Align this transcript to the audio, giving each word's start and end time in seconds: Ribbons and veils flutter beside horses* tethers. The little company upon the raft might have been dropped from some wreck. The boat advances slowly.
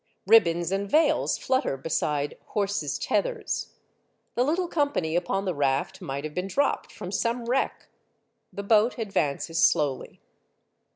Ribbons 0.25 0.71
and 0.71 0.89
veils 0.89 1.37
flutter 1.37 1.77
beside 1.77 2.35
horses* 2.45 2.97
tethers. 2.97 3.73
The 4.33 4.43
little 4.43 4.67
company 4.67 5.15
upon 5.15 5.45
the 5.45 5.53
raft 5.53 6.01
might 6.01 6.23
have 6.23 6.33
been 6.33 6.47
dropped 6.47 6.91
from 6.91 7.11
some 7.11 7.45
wreck. 7.45 7.87
The 8.51 8.63
boat 8.63 8.97
advances 8.97 9.63
slowly. 9.63 10.19